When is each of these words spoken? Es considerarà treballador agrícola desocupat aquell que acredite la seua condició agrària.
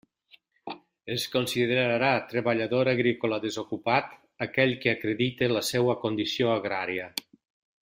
Es 1.15 1.25
considerarà 1.35 2.09
treballador 2.31 2.89
agrícola 2.93 3.39
desocupat 3.45 4.17
aquell 4.47 4.75
que 4.87 4.95
acredite 4.97 5.51
la 5.53 5.65
seua 5.71 5.97
condició 6.07 6.51
agrària. 6.57 7.09